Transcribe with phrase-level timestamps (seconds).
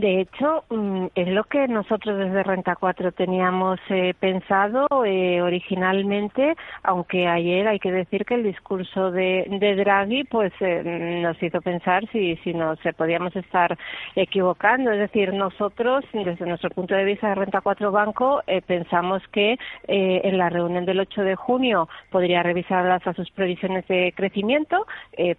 [0.00, 6.54] De hecho, mm, es lo que nosotros desde Renta 4 teníamos eh, pensado eh, originalmente,
[6.82, 11.62] aunque ayer hay que decir que el discurso de, de Draghi pues eh, nos hizo
[11.62, 13.78] pensar si, si nos podíamos estar
[14.14, 14.90] equivocando.
[14.90, 19.56] Es decir, nosotros, desde nuestro punto de vista de Renta 4 Banco, pensamos que
[19.88, 24.86] en la reunión del 8 de junio podría revisar a sus previsiones de crecimiento,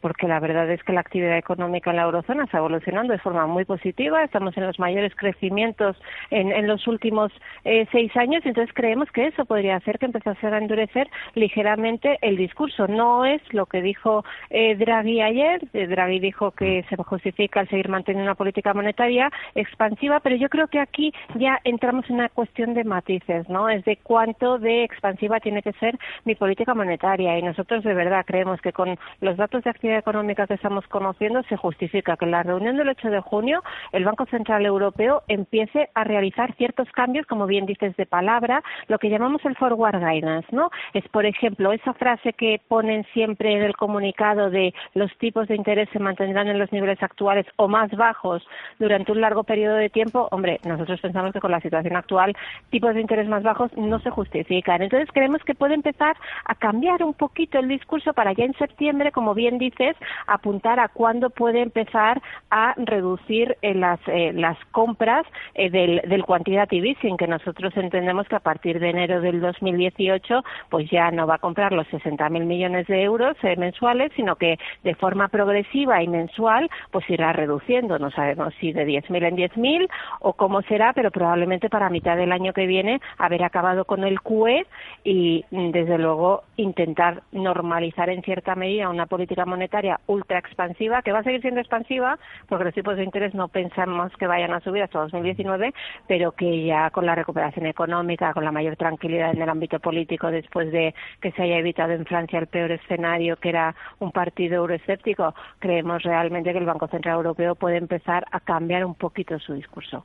[0.00, 3.46] porque la verdad es que la actividad económica en la eurozona está evolucionando de forma
[3.46, 4.22] muy positiva.
[4.22, 5.96] Estamos en los mayores crecimientos
[6.30, 7.32] en, en los últimos
[7.64, 12.36] eh, seis años, entonces creemos que eso podría hacer que empezase a endurecer ligeramente el
[12.36, 12.86] discurso.
[12.86, 15.62] No es lo que dijo eh, Draghi ayer.
[15.72, 20.48] Eh, Draghi dijo que se justifica el seguir manteniendo una política monetaria expansiva, pero yo
[20.48, 23.68] creo que aquí ya entramos en una cuestión de matices, ¿no?
[23.68, 28.24] Es de cuánto de expansiva tiene que ser mi política monetaria y nosotros de verdad
[28.26, 32.30] creemos que con los datos de actividad económica que estamos conociendo se justifica que en
[32.32, 37.26] la reunión del 8 de junio el Banco Central Europeo empiece a realizar ciertos cambios,
[37.26, 40.70] como bien dices, de palabra, lo que llamamos el forward guidance, ¿no?
[40.94, 45.56] Es, por ejemplo, esa frase que ponen siempre en el comunicado de los tipos de
[45.56, 48.46] interés se mantendrán en los niveles actuales o más bajos
[48.78, 50.28] durante un largo periodo de tiempo.
[50.30, 52.34] Hombre, nosotros pensamos que con la situación actual
[52.70, 54.82] tipos de interés más bajos no se justifican.
[54.82, 59.12] Entonces creemos que puede empezar a cambiar un poquito el discurso para ya en septiembre,
[59.12, 65.26] como bien dices, apuntar a cuándo puede empezar a reducir en las eh, las compras
[65.54, 70.42] eh, del, del quantitative easing, que nosotros entendemos que a partir de enero del 2018
[70.70, 74.58] pues ya no va a comprar los 60.000 millones de euros eh, mensuales, sino que
[74.84, 77.98] de forma progresiva y mensual pues irá reduciendo.
[77.98, 79.88] No sabemos si de 10.000 en 10.000
[80.20, 84.22] o cómo será, pero probablemente para mitad del año que viene haber acabado con el
[84.22, 84.66] QE
[85.04, 91.18] y desde luego intentar normalizar en cierta medida una política monetaria ultra expansiva que va
[91.18, 94.82] a seguir siendo expansiva porque los tipos de interés no pensamos que vayan a subir
[94.82, 95.72] hasta 2019,
[96.06, 100.30] pero que ya con la recuperación económica, con la mayor tranquilidad en el ámbito político,
[100.30, 104.56] después de que se haya evitado en Francia el peor escenario, que era un partido
[104.56, 109.54] euroescéptico, creemos realmente que el Banco Central Europeo puede empezar a cambiar un poquito su
[109.54, 110.04] discurso.